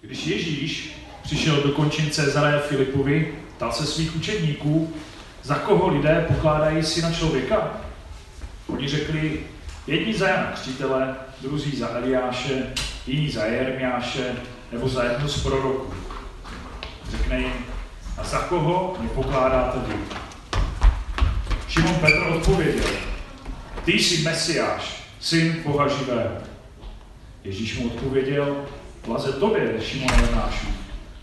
[0.00, 4.94] Když Ježíš přišel do končin Cezareje Filipovi, ptal se svých učedníků,
[5.42, 7.80] za koho lidé pokládají syna člověka?
[8.66, 9.40] Oni řekli,
[9.86, 12.72] jedni za Jana Křtitele, druzí za Eliáše,
[13.06, 14.36] jiní za Jeremiáše,
[14.72, 15.94] nebo za jedno z proroků.
[17.10, 17.52] Řekne jim,
[18.18, 19.94] a za koho mě pokládáte vy?
[21.68, 22.90] Šimon Petr odpověděl,
[23.84, 26.36] ty jsi Mesiáš, syn Boha živého.
[27.44, 28.66] Ježíš mu odpověděl,
[29.08, 30.66] Blaze tobě, Šimon Jonášu,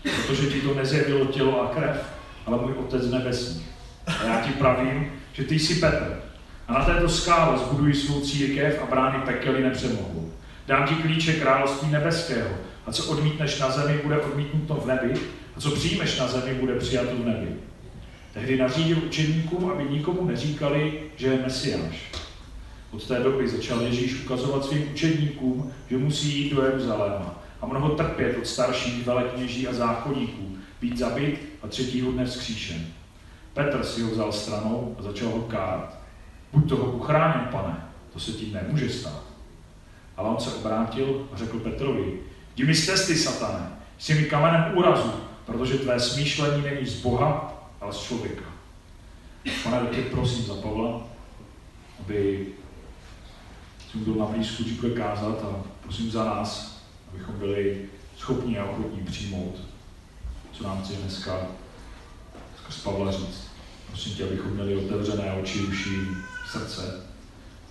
[0.02, 2.12] protože ti to nezjevilo tělo a krev,
[2.46, 3.64] ale můj Otec nebesní.
[4.06, 6.22] A já ti pravím, že ty jsi Petr.
[6.68, 10.32] A na této skále zbuduji svou církev a brány pekely nepřemohou.
[10.66, 12.48] Dám ti klíče království nebeského.
[12.86, 15.14] A co odmítneš na zemi, bude odmítnuto v nebi.
[15.56, 17.48] A co přijmeš na zemi, bude přijato v nebi.
[18.34, 22.12] Tehdy nařídil učeníkům, aby nikomu neříkali, že je Mesiáš.
[22.90, 27.88] Od té doby začal Ježíš ukazovat svým učedníkům, že musí jít do Jeruzaléma a mnoho
[27.88, 32.86] trpět od starších velekněží a zákonníků, být zabit a třetího dne vzkříšen.
[33.54, 35.98] Petr si ho vzal stranou a začal ho kát.
[36.52, 39.22] Buď toho uchráněn, pane, to se ti nemůže stát.
[40.16, 42.20] Ale on se obrátil a řekl Petrovi,
[42.54, 45.12] jdi mi z testy, satane, jsi mi kamenem úrazu,
[45.46, 48.44] protože tvé smýšlení není z Boha, ale z člověka.
[49.64, 51.00] Pane, tě prosím za Pavla,
[52.00, 52.46] aby
[53.90, 54.64] jsem byl na blízku
[54.96, 56.75] kázat a prosím za nás,
[57.08, 59.54] abychom byli schopni a ochotní přijmout,
[60.52, 61.46] co nám chce dneska
[62.62, 63.46] skrz Pavla říct.
[63.86, 66.00] Prosím tě, abychom měli otevřené oči, uši,
[66.50, 67.06] srdce,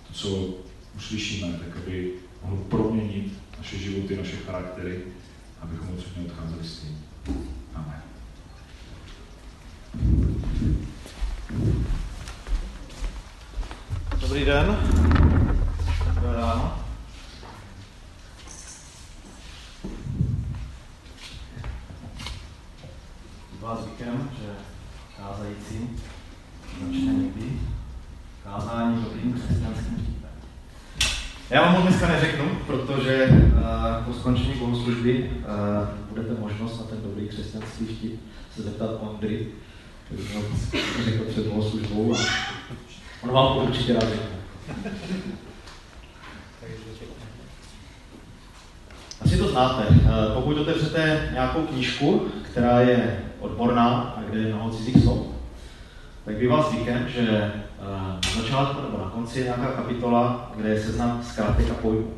[0.08, 0.54] to, co
[0.96, 2.12] uslyšíme, tak aby
[2.42, 5.02] mohlo proměnit naše životy, naše charaktery,
[5.60, 7.04] abychom odsud neodcházeli s tím.
[7.74, 8.02] Amen.
[14.20, 14.95] Dobrý den.
[31.50, 36.98] Já vám ho dneska neřeknu, protože uh, po skončení bohoslužby uh, budete možnost na ten
[37.02, 38.20] dobrý křesťanský vtip
[38.56, 39.46] se zeptat Ondry,
[40.04, 40.22] který
[40.96, 42.18] to řekl před bohoslužbou a
[43.22, 44.36] on vám to určitě rád řekne.
[49.20, 49.82] Asi to znáte.
[49.90, 55.35] Eh, pokud otevřete nějakou knížku, která je odborná a kde je mnoho cizích slov,
[56.26, 57.82] tak bývá zvykem, že eh,
[58.36, 62.14] na začátku nebo na konci je nějaká kapitola, kde je seznam zkrátek a pojmů.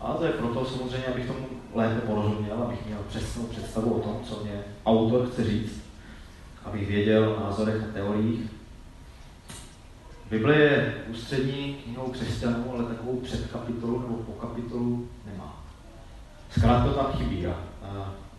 [0.00, 4.20] A to je proto samozřejmě, abych tomu lépe porozuměl, abych měl přesnou představu o tom,
[4.24, 5.82] co mě autor chce říct,
[6.64, 8.40] abych věděl o názorech a teoriích.
[10.30, 15.64] Bible je ústřední knihou křesťanů, ale takovou předkapitolu nebo pokapitolu nemá.
[16.50, 17.46] Zkrátka tam chybí.
[17.46, 17.54] A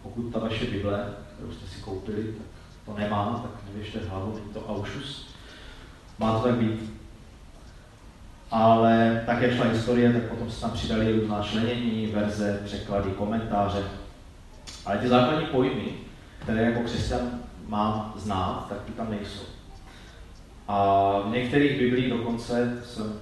[0.04, 2.57] pokud ta vaše Bible, kterou jste si koupili, tak
[2.88, 5.28] to nemá, tak nevěšte hlavu, není to aušus.
[6.20, 6.94] Má to tak být.
[8.52, 13.84] Ale také šla historie, tak potom se tam přidali různá členění, verze, překlady, komentáře.
[14.86, 15.94] Ale ty základní pojmy,
[16.40, 19.44] které jako křesťan mám znát, tak ty tam nejsou.
[20.68, 23.14] A v některých biblích dokonce jsem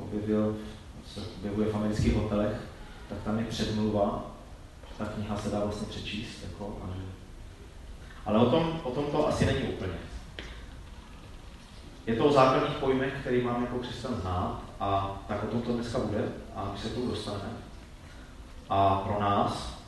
[0.00, 0.56] objevil,
[1.14, 2.56] se objevuje v amerických hotelech,
[3.08, 4.26] tak tam je předmluva,
[4.98, 6.42] ta kniha se dá vlastně přečíst.
[6.42, 6.77] Jako,
[8.28, 9.92] ale o tom, o tom to asi není úplně.
[12.06, 15.72] Je to o základních pojmech, který máme jako křesťan znát a tak o tom to
[15.72, 16.24] dneska bude
[16.54, 17.52] a my se tomu dostaneme.
[18.68, 19.78] A pro nás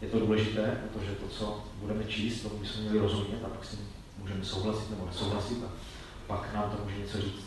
[0.00, 3.76] je to důležité, protože to, co budeme číst, to bychom měli rozumět a pak si
[4.18, 5.68] můžeme souhlasit nebo nesouhlasit a
[6.26, 7.44] pak nám to může něco říct.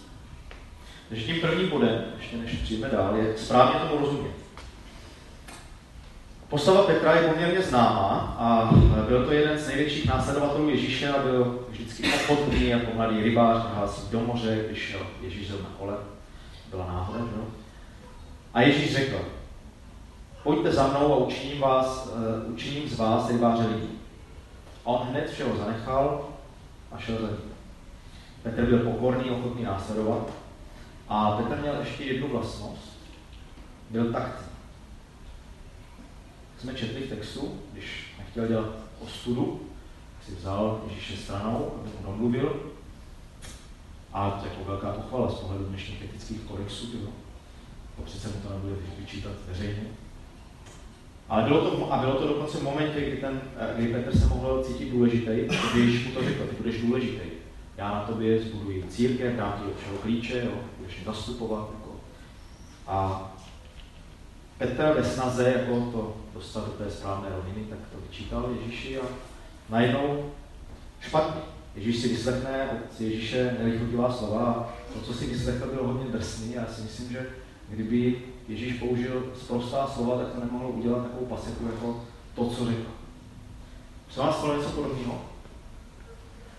[1.09, 4.40] Takže tím prvním bodem, ještě než přijme dál, je správně tomu rozumět.
[6.51, 8.69] Postava Petra je poměrně známá a
[9.07, 14.11] byl to jeden z největších následovatelů Ježíše a byl vždycky ochotný jako mladý rybář nahlásit
[14.11, 15.93] do moře, když šel Ježíš na kole.
[16.69, 17.41] Byla náhoda, že?
[18.53, 19.17] A Ježíš řekl,
[20.43, 22.09] pojďte za mnou a učiním, vás,
[22.45, 23.89] uh, učiním z vás rybáře lidí.
[24.85, 26.29] A on hned všeho zanechal
[26.91, 27.51] a šel za ním.
[28.43, 30.29] Petr byl pokorný, ochotný následovat.
[31.09, 32.97] A Petr měl ještě jednu vlastnost.
[33.89, 34.50] Byl taktní.
[36.61, 38.69] Jsme četli v textu, když nechtěl dělat
[38.99, 39.61] ostudu,
[40.25, 42.71] si vzal Ježíše stranou, aby mu domluvil.
[44.13, 47.09] A to jako velká pochvala z pohledu dnešních etických kodexů, jo.
[47.95, 49.83] To přece mu to nebude vyčítat veřejně.
[51.29, 53.41] Ale bylo to, a bylo to dokonce v momentě, kdy, ten,
[53.75, 55.31] kdy Petr se mohl cítit důležitý,
[55.73, 57.31] když mu to řekl, ty budeš důležitý
[57.77, 61.69] já na tobě zbuduji církev, dám ti od všeho klíče, jo, budeš mě zastupovat.
[61.73, 61.95] Jako.
[62.87, 63.31] A
[64.61, 69.03] Petr ve snaze jako to dostat do té správné roviny, tak to vyčítal Ježíši a
[69.69, 70.31] najednou
[70.99, 71.41] špatně.
[71.75, 76.57] Ježíš si vyslechne od Ježíše nelichotivá slova a to, co si vyslechl, bylo hodně drsný
[76.57, 77.29] a já si myslím, že
[77.69, 82.03] kdyby Ježíš použil sprostá slova, tak to nemohlo udělat takovou paseku jako
[82.35, 82.89] to, co řekl.
[84.09, 85.21] Se vás stalo něco podobného?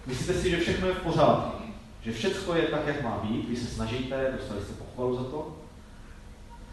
[0.06, 1.62] Myslíte si, že všechno je v pořádku?
[2.02, 5.61] Že všechno je tak, jak má být, vy se snažíte, dostali jste pochvalu za to,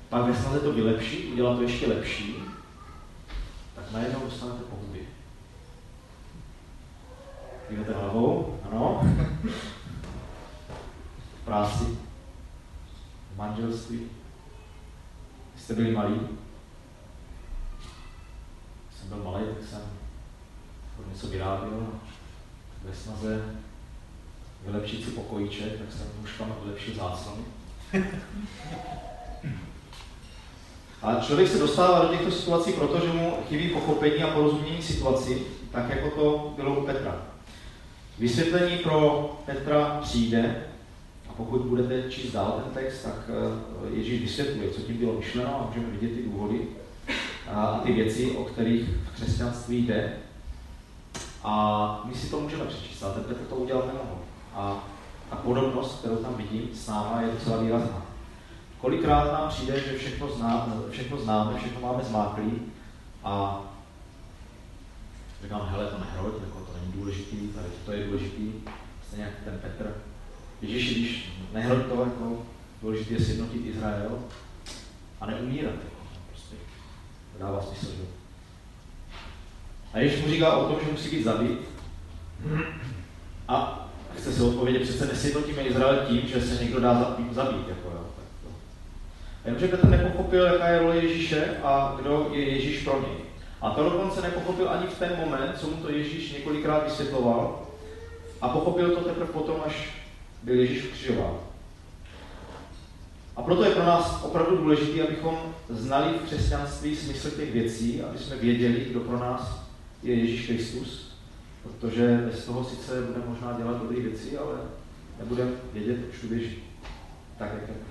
[0.09, 2.35] pak ve snaze to vylepšit, udělat to ještě lepší,
[3.75, 5.01] tak najednou dostanete pohubě.
[7.67, 8.59] Kývete hlavou?
[8.71, 9.01] Ano.
[11.41, 11.97] V práci,
[13.33, 13.99] v manželství.
[15.57, 16.19] Jste byli malí?
[18.99, 19.81] Jsem byl malý, tak jsem
[21.13, 21.87] něco vyráběl
[22.83, 23.55] ve snaze
[24.65, 27.43] vylepšit si pokojíček, tak jsem nůžkama vylepšil záclony.
[31.01, 35.41] A člověk se dostává do těchto situací, protože mu chybí pochopení a porozumění situaci,
[35.71, 37.21] tak jako to bylo u Petra.
[38.19, 40.63] Vysvětlení pro Petra přijde,
[41.29, 45.55] a pokud budete číst dál ten text, tak eh, Ježíš vysvětluje, co tím bylo myšleno
[45.55, 46.67] a můžeme vidět ty důvody
[47.47, 50.13] a ty věci, o kterých v křesťanství jde.
[51.43, 54.21] A my si to můžeme přečíst, ale ten Petr to udělat nemohl.
[54.53, 54.87] A
[55.29, 58.08] ta podobnost, kterou tam vidím s náma, je docela výrazná.
[58.81, 62.51] Kolikrát nám přijde, že všechno, zná, všechno známe, všechno máme zmáklý
[63.23, 63.61] a
[65.43, 68.51] říkám, hele, to nehroď, jako to není důležitý, tady to je důležitý,
[69.07, 69.95] stejně jak ten Petr.
[70.61, 72.45] Ježíš, když nehroď to, jako
[72.81, 74.19] důležité je sjednotit Izrael
[75.21, 75.73] a neumírat.
[75.73, 76.55] Jako, prostě
[77.33, 78.03] to dává smysl, že?
[79.93, 81.59] A Ježíš mu říká o tom, že musí být zabit
[83.47, 83.87] a
[84.17, 87.67] chce si odpovědět, přece nesjednotíme Izrael tím, že se někdo dá zabít.
[87.67, 87.98] Jako, jo.
[89.49, 93.17] Jenomže Petr nepochopil, jaká je role Ježíše a kdo je Ježíš pro něj.
[93.61, 97.67] A to dokonce nepochopil ani v ten moment, co mu to Ježíš několikrát vysvětloval.
[98.41, 99.89] A pochopil to teprve potom, až
[100.43, 101.37] byl Ježíš křižován.
[103.35, 105.37] A proto je pro nás opravdu důležité, abychom
[105.69, 109.63] znali v křesťanství smysl těch věcí, aby jsme věděli, kdo pro nás
[110.03, 111.17] je Ježíš Kristus,
[111.63, 114.55] protože bez toho sice budeme možná dělat dobré věci, ale
[115.19, 116.63] nebudeme vědět, proč tu běží.
[117.37, 117.88] Tak, jak.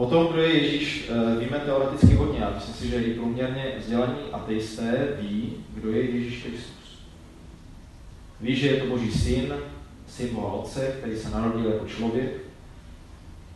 [0.00, 3.74] O tom, kdo je Ježíš, eh, víme teoreticky hodně a myslím si, že i průměrně
[3.78, 7.02] vzdělaní ateisté ví, kdo je Ježíš Kristus.
[8.40, 9.54] Ví, že je to Boží syn,
[10.06, 12.32] syn Boha Otce, který se narodil jako člověk,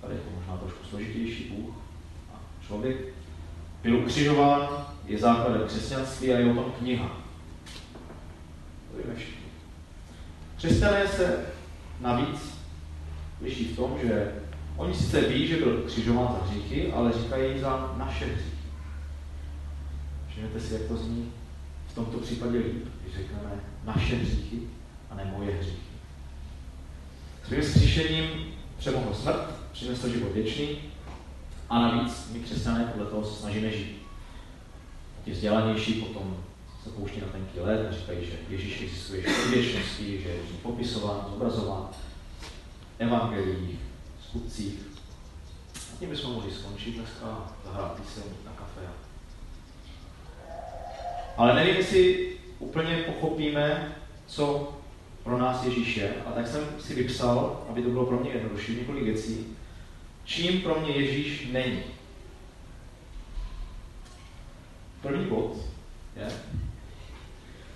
[0.01, 1.75] tady je to možná trošku složitější Bůh
[2.35, 2.97] a člověk,
[3.83, 7.21] byl ukřižován, je základem křesťanství a je o tom kniha.
[8.91, 9.47] To víme všichni.
[10.57, 11.47] Křesťané se
[12.01, 12.55] navíc
[13.43, 14.33] liší v tom, že
[14.77, 18.51] Oni sice ví, že byl křižován za hříchy, ale říkají za naše hříchy.
[20.29, 21.33] Všimněte si, jak to zní
[21.89, 23.51] v tomto případě líp, když řekneme
[23.85, 24.59] naše hříchy
[25.11, 25.77] a ne moje hříchy.
[27.47, 28.27] Svým zkříšením
[28.79, 30.79] přemohl smrt, přinesl život věčný
[31.71, 34.03] a navíc my křesťané podle toho se snažíme žít.
[35.25, 36.37] Ti vzdělanější potom
[36.85, 41.27] se pouští na tenký let a říkají, že Ježíš existuje v věčnosti, že je popisován,
[41.31, 41.99] zobrazován v
[42.99, 43.79] evangeliích,
[44.35, 44.75] skutcích.
[45.75, 48.81] A tím bychom mohli skončit dneska a zahrát píseň na kafe.
[51.37, 54.73] Ale nevím, jestli úplně pochopíme, co
[55.23, 56.15] pro nás Ježíš je.
[56.27, 59.47] A tak jsem si vypsal, aby to bylo pro mě jednodušší, několik věcí,
[60.25, 61.83] čím pro mě Ježíš není.
[65.03, 65.57] První bod
[66.17, 66.29] je,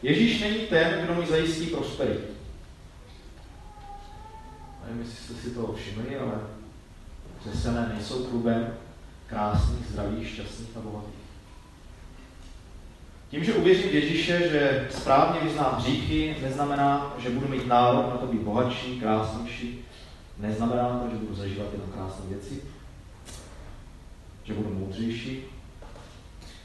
[0.02, 2.37] Ježíš není ten, kdo mi zajistí prosperitu.
[4.88, 6.32] Nevím, jestli jste si to všimli, ale
[7.40, 8.74] křesťané nejsou klubem
[9.26, 11.14] krásných, zdravých, šťastných a bohatých.
[13.30, 18.16] Tím, že uvěřím v Ježíše, že správně vyznám hříchy, neznamená, že budu mít nárok na
[18.16, 19.84] to být bohatší, krásnější.
[20.38, 22.62] Neznamená to, že budu zažívat jenom krásné věci,
[24.44, 25.44] že budu moudřejší.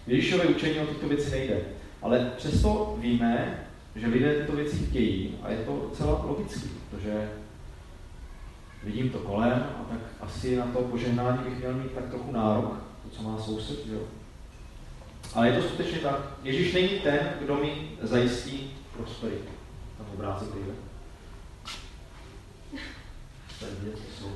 [0.08, 1.62] Ježíšové učení o tyto věci nejde.
[2.02, 3.64] Ale přesto víme,
[3.96, 7.30] že lidé tyto věci chtějí a je to celá logické, protože
[8.84, 12.74] vidím to kolem a tak asi na to požehnání bych měl mít tak trochu nárok,
[13.04, 14.00] to, co má soused, jo.
[15.34, 16.20] Ale je to skutečně tak.
[16.44, 19.52] Ježíš není ten, kdo mi zajistí prosperitu.
[19.98, 20.74] Tam obrázek jde.
[23.60, 24.32] Tady to jsou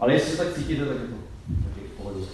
[0.00, 1.14] Ale jestli se tak cítíte, tak je to
[1.64, 2.28] taky v pohodu.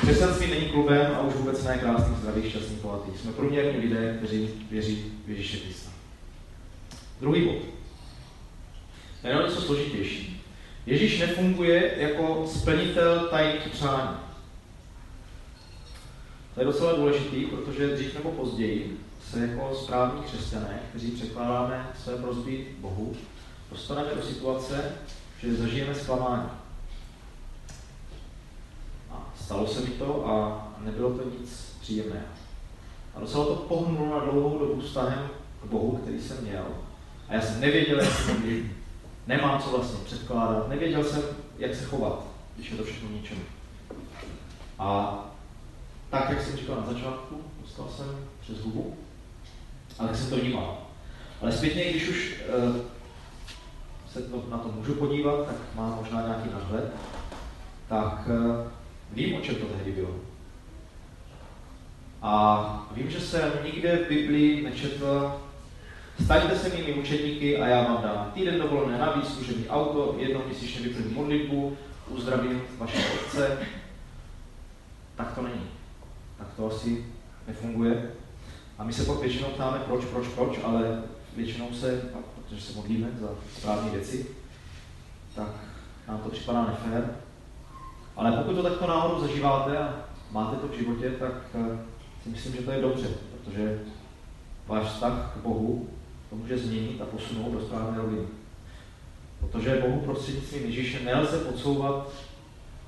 [0.00, 3.18] Křesťanství není klubem a už vůbec ne krásný, zdravý, šťastný, bohatý.
[3.18, 5.90] Jsme průměrní lidé, kteří věří v Ježíše Krista.
[7.20, 7.62] Druhý bod.
[9.24, 10.42] Je něco složitější.
[10.86, 14.16] Ježíš nefunguje jako splnitel tajných přání.
[16.54, 19.00] To je docela důležitý, protože dřív nebo později
[19.30, 23.16] se jako správní křesťané, kteří překládáme své prozby Bohu,
[23.70, 24.92] dostaneme do situace,
[25.40, 26.50] že zažijeme zklamání.
[29.10, 32.26] A stalo se mi to a nebylo to nic příjemného.
[33.14, 35.28] A docela to pohnulo na dlouhou dobu vztahem
[35.62, 36.66] k Bohu, který jsem měl.
[37.30, 38.64] A já jsem nevěděl, jak se modlit.
[39.26, 40.68] Nemám co vlastně předkládat.
[40.68, 41.22] Nevěděl jsem,
[41.58, 43.38] jak se chovat, když je to všechno ničem.
[44.78, 45.18] A
[46.10, 48.06] tak, jak jsem říkal na začátku, dostal jsem
[48.40, 48.96] přes hubu,
[49.98, 50.78] ale jsem to vnímal.
[51.42, 52.34] Ale zpětně, když už
[52.68, 52.76] uh,
[54.12, 56.92] se to, na to můžu podívat, tak mám možná nějaký nadhled,
[57.88, 58.66] tak uh,
[59.12, 60.16] vím, o čem to tehdy bylo.
[62.22, 65.40] A vím, že jsem nikde v Biblii nečetl,
[66.24, 70.80] staňte se mými učedníky a já vám dám týden dovolené navíc, služební auto, jednou měsíčně
[70.80, 71.76] vyplním modlitbu,
[72.08, 73.58] uzdravím vaše otce.
[75.16, 75.66] Tak to není.
[76.38, 77.04] Tak to asi
[77.46, 78.10] nefunguje.
[78.78, 81.02] A my se pak většinou ptáme, proč, proč, proč, ale
[81.36, 84.26] většinou se, protože se modlíme za správné věci,
[85.34, 85.48] tak
[86.08, 87.16] nám to připadá nefér.
[88.16, 89.94] Ale pokud to takto náhodou zažíváte a
[90.30, 91.78] máte to v životě, tak eh,
[92.22, 93.80] si myslím, že to je dobře, protože
[94.66, 95.88] váš vztah k Bohu
[96.30, 98.26] to může změnit a posunout do správné roviny.
[99.40, 102.12] Protože Bohu prostřednictvím Ježíše nelze podsouvat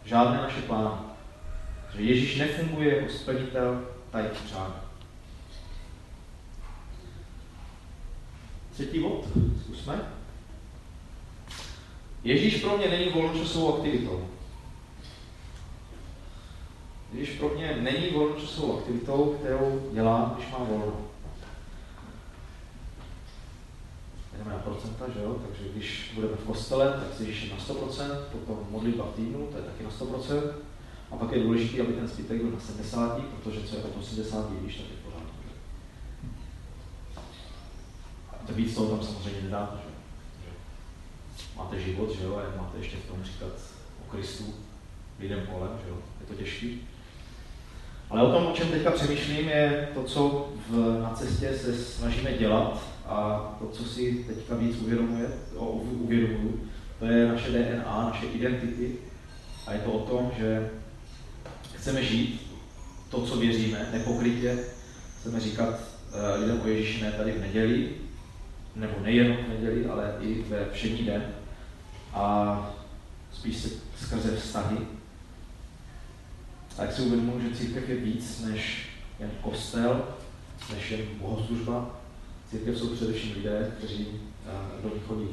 [0.04, 1.00] žádné naše plány.
[1.96, 4.74] Že Ježíš nefunguje jako splnitel tajných přání.
[8.72, 9.28] Třetí bod,
[9.64, 10.00] zkusme.
[12.24, 14.28] Ježíš pro mě není volnočasovou aktivitou.
[17.12, 21.11] Ježíš pro mě není volnočasovou aktivitou, kterou dělám, když mám volno.
[24.38, 25.36] Jdeme na procenta, že jo?
[25.46, 29.56] Takže když budeme v kostele, tak si Ježíš na 100%, potom modlitba v týdnu, to
[29.56, 30.52] je taky na 100%.
[31.10, 34.50] A pak je důležité, aby ten zbytek byl na 70, protože co je od 80,
[34.50, 35.32] víš, tak je v pořádku.
[38.46, 39.92] To víc toho tam samozřejmě nedá, že,
[41.56, 43.52] máte život, že jo, a máte ještě v tom říkat
[44.06, 44.44] o Kristu
[45.20, 46.80] lidem kolem, že jo, je to těžký.
[48.10, 52.32] Ale o tom, o čem teďka přemýšlím, je to, co v, na cestě se snažíme
[52.32, 55.28] dělat a to, co si teďka víc uvědomuje,
[55.80, 56.60] uvědomuju,
[56.98, 58.92] to je naše DNA, naše identity.
[59.66, 60.70] A je to o tom, že
[61.76, 62.52] chceme žít
[63.10, 64.58] to, co věříme, nepokrytě.
[65.20, 67.88] Chceme říkat uh, lidem o Ježíši ne tady v neděli,
[68.76, 71.24] nebo nejenom v neděli, ale i ve všední den.
[72.14, 72.56] A
[73.32, 74.76] spíš se skrze vztahy,
[76.78, 78.86] a jak si uvědomuji, že církev je víc než
[79.18, 80.04] jen kostel,
[80.74, 82.01] než jen bohoslužba.
[82.52, 85.28] Církev jsou především lidé, kteří uh, do ní chodí.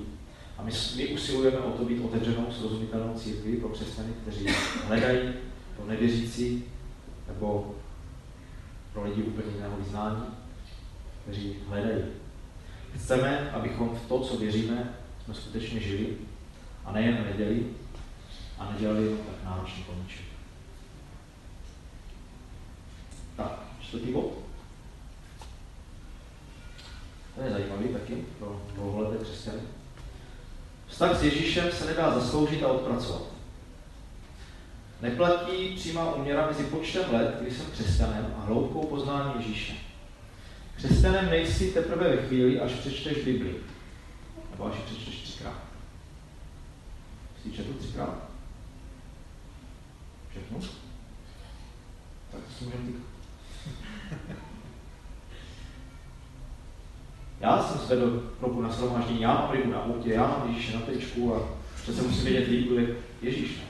[0.57, 4.47] A my, my usilujeme o to být otevřenou, srozumitelnou církví pro křesťany, kteří
[4.87, 5.33] hledají
[5.75, 6.63] pro nevěřící
[7.27, 7.75] nebo
[8.93, 10.23] pro lidi úplně jiného vyznání,
[11.23, 12.03] kteří hledají.
[12.95, 14.93] Chceme, abychom v to, co věříme,
[15.25, 16.17] jsme skutečně žili
[16.85, 17.65] a nejen neděli
[18.59, 20.25] a nedělali tak náročný koníček.
[23.35, 24.48] Tak, čtvrtý bod.
[27.39, 29.59] To je zajímavý taky pro dlouholeté křesťany.
[30.87, 33.21] Vztah s Ježíšem se nedá zasloužit a odpracovat.
[35.01, 39.73] Neplatí přímá uměra mezi počtem let, kdy jsem křesťanem, a hloubkou poznání Ježíše.
[40.75, 43.55] Křesťanem nejsi teprve ve chvíli, až přečteš Bibli.
[44.51, 45.63] Nebo až přečteš třikrát.
[47.43, 48.29] Jsi četl třikrát?
[50.29, 50.59] Všechno?
[52.31, 52.99] Tak si můžeme.
[57.39, 60.81] Já jsem svedl roku na shromáždění, já mám rybu na autě, já mám Ježíše na
[60.81, 61.49] tričku a
[61.83, 63.57] přece musím vědět líbu, je Ježíš.
[63.57, 63.63] Ne?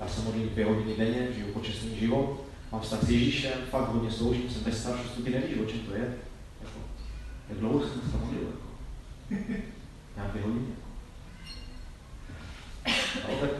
[0.00, 4.10] Já se modlím dvě hodiny denně, žiju počestný život, mám vztah s Ježíšem, fakt hodně
[4.10, 6.14] sloužím, jsem bez staršosti, ty nevíš, o čem to je.
[6.60, 6.78] Jako,
[7.48, 8.42] jak dlouho jsem se modlil?
[8.42, 9.42] Jako.
[10.16, 10.66] Nějak dvě hodiny.
[13.28, 13.50] No, tak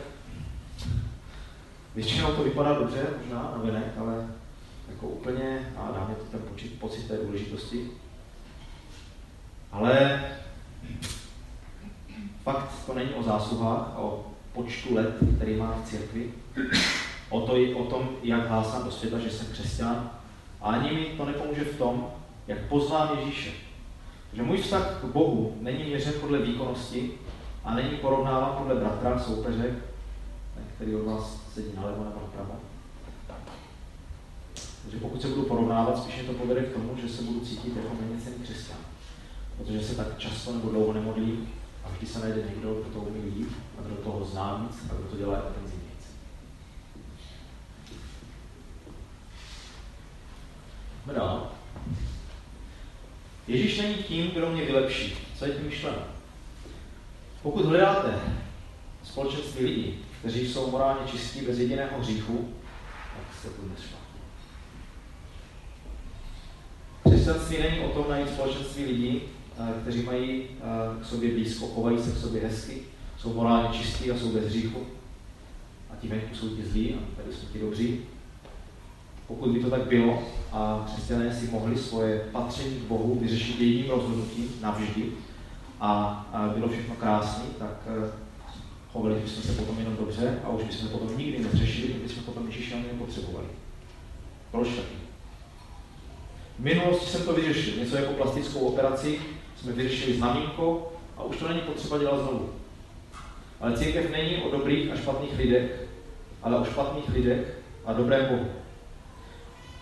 [1.95, 4.27] většinou to vypadá dobře, možná na venek, ale
[4.89, 7.91] jako úplně, a dá mi to ten pocit, pocit té důležitosti.
[9.75, 10.25] Ale
[12.43, 16.33] fakt to není o zásluhách a o počtu let, který mám v církvi,
[17.29, 20.11] o, to, o tom, jak hlásám do světa, že jsem křesťan.
[20.61, 22.07] A ani mi to nepomůže v tom,
[22.47, 23.51] jak poznám Ježíše.
[24.33, 27.11] Že můj vztah k Bohu není měřen podle výkonnosti
[27.63, 29.75] a není porovnáván podle bratra, soupeře,
[30.75, 32.59] který od vás sedí nalevo nebo napravo.
[34.81, 37.95] Takže pokud se budu porovnávat, spíš to povede k tomu, že se budu cítit jako
[38.01, 38.77] méně cený křesťan.
[39.57, 43.35] Protože se tak často nebo dlouho nemodlím A vždy se najde někdo, kdo to umí
[43.35, 45.85] líp a kdo toho zná víc a kdo to dělá intenzivně.
[51.15, 51.51] Dál.
[53.47, 55.17] Ježíš není tím, kdo mě vylepší.
[55.39, 55.97] Co je tím myšleno?
[57.41, 58.19] Pokud hledáte
[59.03, 62.53] společenství lidí, kteří jsou morálně čistí bez jediného hříchu,
[63.15, 63.79] tak jste tu dnes
[67.03, 69.21] Křesťanství není o tom najít společenství lidí,
[69.81, 72.81] kteří mají eh, k sobě blízko, chovají se k sobě hezky,
[73.17, 74.79] jsou morálně čistí a jsou bez hříchu.
[75.91, 77.99] A ti venku jsou ti zlí a tady jsou ti dobří.
[79.27, 83.89] Pokud by to tak bylo a křesťané si mohli svoje patření k Bohu vyřešit jedním
[83.89, 85.11] rozhodnutím navždy
[85.81, 88.11] a, bylo všechno krásné, tak eh,
[88.91, 92.47] chovali bychom se potom jenom dobře a už bychom potom nikdy nezřešili, protože bychom potom
[92.47, 93.47] Ježíše ani nepotřebovali.
[94.51, 94.95] Proč taky?
[96.59, 99.19] V minulosti jsem to vyřešil, něco jako plastickou operaci,
[99.57, 102.49] jsme vyřešili znamínko a už to není potřeba dělat znovu.
[103.61, 105.87] Ale církev není o dobrých a špatných lidech,
[106.43, 108.47] ale o špatných lidech a dobrém Bohu.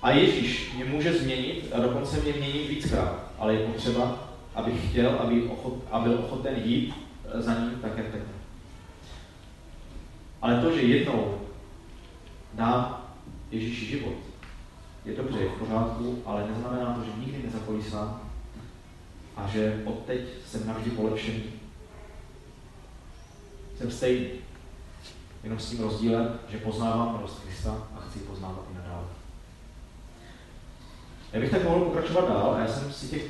[0.02, 5.10] A Ježíš mě může změnit a dokonce mě mění víckrát, ale je potřeba, abych chtěl,
[5.10, 6.94] aby, ochot, a byl ochoten jít
[7.26, 8.06] eh, za ním tak, jak.
[10.42, 11.42] Ale to, že jednou
[12.54, 13.02] dá
[13.52, 14.14] Ježíši život,
[15.06, 18.33] je dobře, je v pořádku, ale neznamená to, že nikdy nezapojí sám
[19.36, 21.44] a že odteď jsem navždy polepšený.
[23.78, 24.28] Jsem stejný.
[25.44, 29.04] Jenom s tím rozdílem, že poznávám milost Krista a chci poznávat i nadále.
[31.34, 33.24] Já bych tak mohl pokračovat dál a já jsem si těch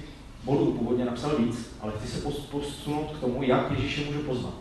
[0.43, 4.53] bodů původně napsal víc, ale chci se posunout k tomu, jak Ježíše můžu poznat.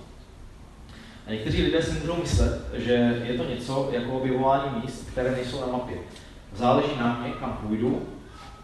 [1.27, 5.61] A někteří lidé si můžou myslet, že je to něco jako objevování míst, které nejsou
[5.61, 5.99] na mapě.
[6.55, 8.09] Záleží na mě, kam půjdu,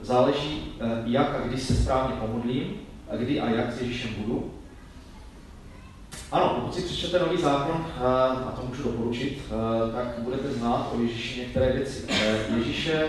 [0.00, 2.74] záleží, eh, jak a kdy se správně pomodlím,
[3.10, 4.50] a kdy a jak s Ježíšem budu.
[6.32, 8.02] Ano, pokud si přečtete nový zákon, eh,
[8.46, 12.06] a to můžu doporučit, eh, tak budete znát o Ježíši některé věci.
[12.56, 13.06] Ježíše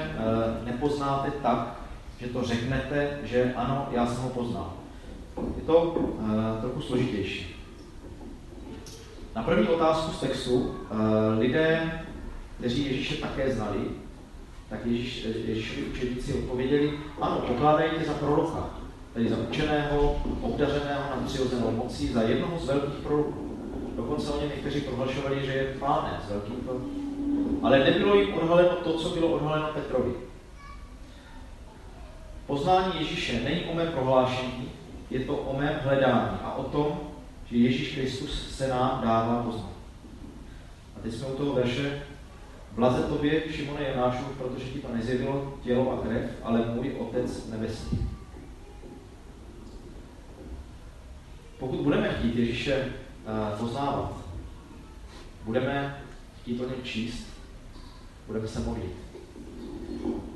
[0.66, 1.76] nepoznáte tak,
[2.20, 4.74] že to řeknete, že ano, já jsem ho poznal.
[5.56, 5.96] Je to
[6.62, 7.56] trochu složitější.
[9.36, 10.76] Na první otázku z textu
[11.38, 11.92] lidé,
[12.58, 13.80] kteří Ježíše také znali,
[14.70, 18.70] tak Ježíš, Ježíšovi učedníci odpověděli, ano, pokládejte za proroka,
[19.14, 23.58] tedy za učeného, obdařeného na přirozenou mocí, za jednoho z velkých proroků.
[23.96, 26.90] Dokonce o něm někteří prohlašovali, že je pánem z velkým proroků.
[27.64, 30.14] Ale nebylo jim odhaleno to, co bylo odhaleno Petrovi.
[32.48, 34.70] Poznání Ježíše není o mém prohlášení,
[35.10, 37.00] je to o mém hledání a o tom,
[37.46, 39.70] že Ježíš Kristus se nám dává poznat.
[40.98, 42.02] A teď jsme u toho verše
[42.80, 48.10] Blaze tobě, Šimone Janášu, protože ti to nezjevilo tělo a krev, ale můj Otec nebeský.
[51.60, 54.14] Pokud budeme chtít Ježíše uh, poznávat,
[55.46, 56.04] budeme
[56.42, 57.28] chtít o něm číst,
[58.28, 58.96] budeme se modlit.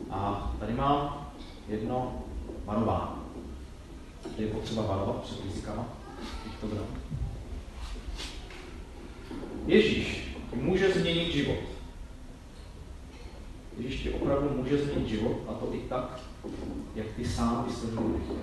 [0.09, 1.27] A tady mám
[1.67, 2.23] jedno
[2.65, 3.15] varování.
[4.37, 5.85] Je potřeba varovat před rizikama
[6.61, 6.67] to
[9.65, 11.72] Ježíš může změnit život.
[13.77, 16.19] Ježíš ti opravdu může změnit život a to i tak,
[16.95, 18.35] jak ty sám bys to nechtěl.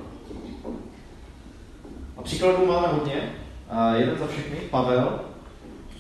[2.17, 3.33] A příkladů máme hodně.
[3.69, 5.21] A jeden za všechny, Pavel,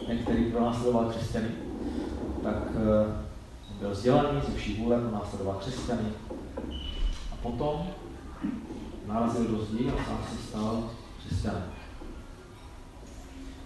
[0.06, 1.48] ten, který pronásledoval křesťany,
[2.42, 6.08] tak uh, byl vzdělaný, ze vší vůle pronásledoval křesťany.
[7.32, 7.86] A potom
[9.06, 11.72] narazil do zdí a sám se stal křesťanem.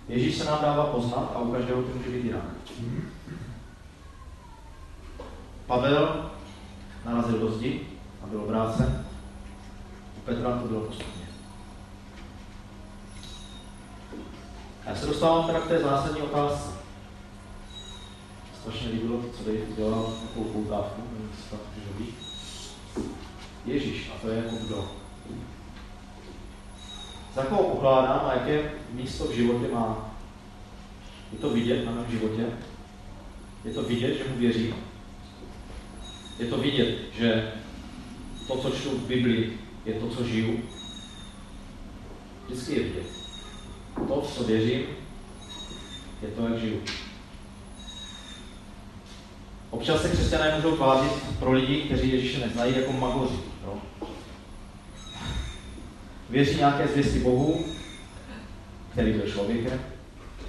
[0.08, 2.44] Ježíš se nám dává poznat a u každého to může být jinak.
[5.66, 6.30] Pavel
[7.04, 7.80] narazil do zdi
[8.22, 9.06] a byl obrácen.
[10.18, 11.24] U Petra to bylo postupně.
[14.86, 16.70] A já se dostávám teda k té zásadní otázce.
[18.60, 21.56] Strašně líbilo co Dave udělal, takovou poutávku, nevím, to
[23.64, 24.90] Ježíš, a to je jako kdo?
[27.34, 30.10] Za koho pokládám a jaké místo v životě má?
[31.32, 32.46] Je to vidět na mém životě?
[33.64, 34.74] Je to vidět, že mu věřím?
[36.38, 37.52] Je to vidět, že
[38.46, 40.60] to, co čtu v Biblii, je to, co žiju.
[42.46, 43.06] Vždycky je vidět.
[44.08, 44.82] To, co věřím,
[46.22, 46.80] je to, jak žiju.
[49.70, 53.38] Občas se křesťané můžou tvářit pro lidi, kteří Ježíše neznají, jako magoři.
[53.66, 53.82] No.
[56.30, 57.64] Věří nějaké zvěsti Bohu,
[58.92, 59.80] který byl člověkem,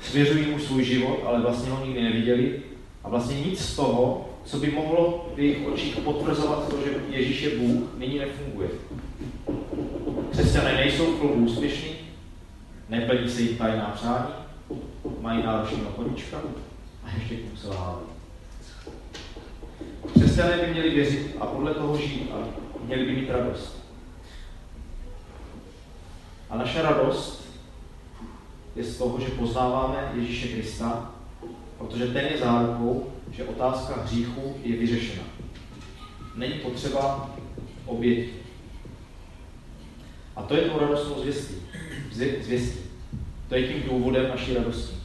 [0.01, 2.61] svěřují mu svůj život, ale vlastně ho nikdy neviděli
[3.05, 7.41] a vlastně nic z toho, co by mohlo v jejich očích potvrzovat to, že Ježíš
[7.41, 8.69] je Bůh, nyní nefunguje.
[10.31, 11.95] Křesťané nejsou v klubu úspěšní,
[12.89, 14.25] neplní se jim tajná přání,
[15.21, 16.37] mají náročného koníčka
[17.03, 17.99] a ještě k tomu.
[20.13, 22.35] Křesťané by měli věřit a podle toho žít a
[22.85, 23.85] měli by mít radost.
[26.49, 27.45] A naše radost
[28.75, 31.14] je z toho, že poznáváme Ježíše Krista,
[31.77, 35.23] protože ten je zárukou, že otázka hříchu je vyřešena.
[36.35, 37.29] Není potřeba
[37.85, 38.33] oběti.
[40.35, 41.55] A to je to radostnou zvěstí.
[42.41, 42.79] zvěstí.
[43.49, 44.95] To je tím důvodem naší radosti.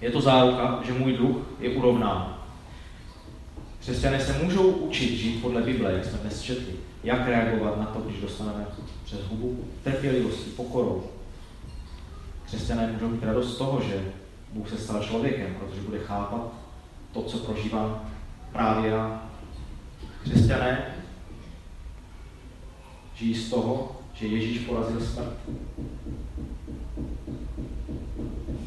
[0.00, 2.36] Je to záruka, že můj duch je urovnán.
[3.80, 6.74] Křesťané se můžou učit žít podle Bible, jak jsme dnes četli.
[7.04, 8.66] Jak reagovat na to, když dostaneme
[9.04, 11.04] přes hubu trpělivostí, pokorou.
[12.44, 14.12] Křesťané můžou mít radost z toho, že
[14.52, 16.52] Bůh se stal člověkem, protože bude chápat
[17.12, 18.10] to, co prožívám
[18.52, 19.22] právě já.
[20.22, 20.94] Křesťané
[23.14, 25.36] žijí z toho, že Ježíš porazil smrt.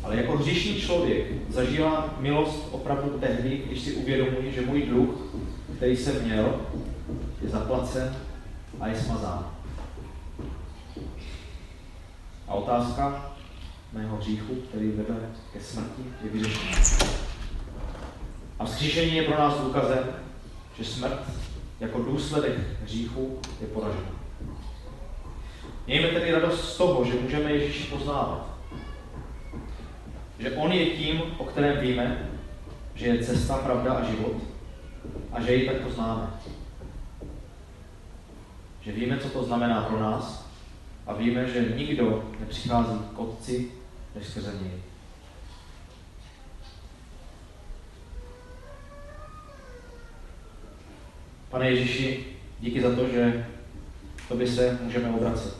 [0.03, 5.35] Ale jako hříšný člověk zažívám milost opravdu tehdy, když si uvědomuji, že můj dluh,
[5.77, 6.61] který jsem měl,
[7.41, 8.15] je zaplacen
[8.79, 9.51] a je smazán.
[12.47, 13.32] A otázka
[13.93, 15.15] mého hříchu, který vede
[15.53, 16.77] ke smrti, je vyřešená.
[18.59, 20.03] A vzkříšení je pro nás důkazem,
[20.77, 21.19] že smrt
[21.79, 24.09] jako důsledek hříchu je poražena.
[25.87, 28.57] Mějme tedy radost z toho, že můžeme Ježíši poznávat.
[30.39, 32.29] Že On je tím, o kterém víme,
[32.95, 34.33] že je cesta, pravda a život
[35.31, 36.29] a že ji takto známe.
[38.81, 40.49] Že víme, co to znamená pro nás
[41.07, 43.71] a víme, že nikdo nepřichází k Otci
[44.15, 44.71] než skrze něj.
[51.49, 52.25] Pane Ježíši,
[52.59, 53.47] díky za to, že
[54.27, 55.57] tobě se můžeme obracet.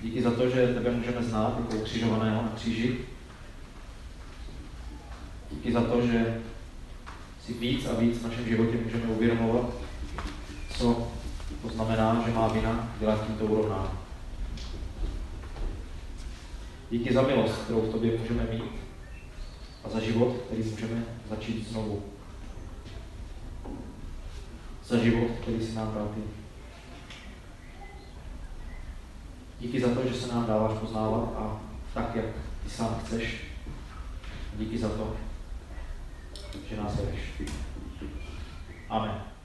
[0.00, 2.98] Díky za to, že tebe můžeme znát jako ukřižovaného na kříži.
[5.50, 6.42] Díky za to, že
[7.44, 9.66] si víc a víc v našem životě můžeme uvědomovat,
[10.78, 11.12] co
[11.62, 14.05] to znamená, že má vina dělat tímto urovnání.
[16.90, 18.62] Díky za milost, kterou v tobě můžeme mít
[19.84, 22.02] a za život, který můžeme začít znovu.
[24.84, 26.20] Za život, který si nám dal ty.
[29.60, 31.60] Díky za to, že se nám dáváš poznávat a
[31.94, 32.26] tak, jak
[32.64, 33.44] ty sám chceš.
[34.54, 35.16] Díky za to,
[36.68, 37.20] že nás vedeš.
[38.88, 39.35] Amen.